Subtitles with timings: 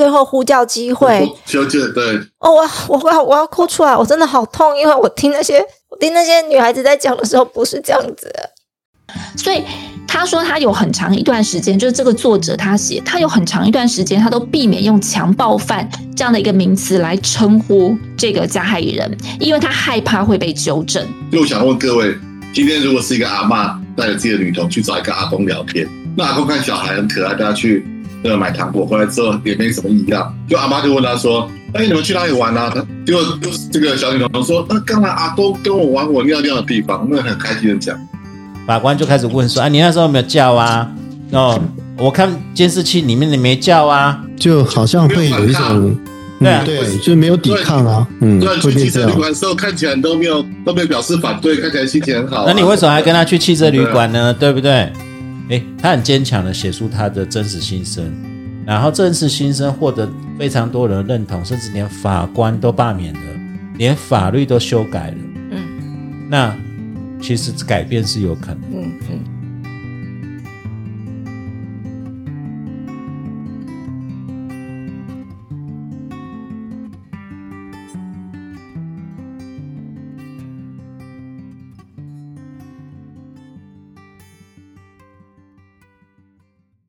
[0.00, 1.30] 最后呼叫机会。
[1.44, 8.32] 求救，对，哦，我我我要我要哭出来，我真的好痛，因为我听那些我听那些女孩子在讲的时候不是这样子。
[9.36, 9.62] 所以
[10.08, 15.86] 他说，他有很长一段时间，就是这个作者他写，他有很长一段时间，他都避免用强暴犯
[16.16, 21.06] 这样的一个名词来称呼这个加害人，因为他害怕会被纠正。
[21.30, 22.14] 就我想问各位，
[22.54, 25.86] 今天如果是一个阿嬷带着自己的女童去找一个阿公聊天，
[26.16, 27.84] 那阿公看小孩很可爱，带他去
[28.22, 33.22] 那个买糖果，回来之后也没什么异样，就阿妈就问他说：“哎，你们去哪里玩啊？”他结果
[33.72, 37.96] 这个小女童说：“那刚才阿公跟我玩我尿尿的地方。”那很开心的讲。
[38.66, 40.88] 法官就开始问说：“啊，你那时候有没有叫啊？
[41.32, 41.60] 哦，
[41.96, 45.96] 我看监视器里面你没叫啊，就好像会有一种，
[46.40, 49.12] 对啊嗯对，就没有抵抗啊，嗯，对，会变这样去汽车旅。
[49.12, 54.34] 馆的时候看起来都没有都没有表示反对，看起来心情很好啊、那你为什么还跟他去汽车旅馆呢？
[54.34, 54.92] 对不对？
[55.50, 58.10] 诶，他很坚强的写出他的真实心声，
[58.64, 63.20] 然后真实心声获得非常多人认同，甚至连法官都罢免了，
[63.76, 65.16] 连法律都修改了。
[65.50, 65.66] 嗯
[66.30, 66.56] 那
[67.20, 68.60] 其实改变是有可能。
[68.72, 69.18] 嗯嗯，